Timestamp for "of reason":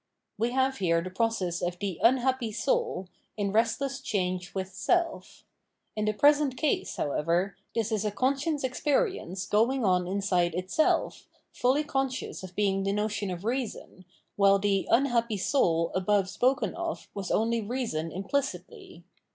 13.29-14.05